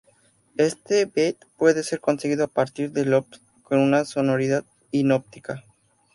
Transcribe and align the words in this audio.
Este 0.57 1.05
beat 1.05 1.35
puede 1.57 1.83
ser 1.83 1.99
conseguido 2.01 2.43
a 2.43 2.47
partir 2.47 2.91
de 2.91 3.05
loops 3.05 3.39
con 3.61 3.77
una 3.77 4.03
sonoridad 4.03 4.65
hipnótica. 4.89 5.63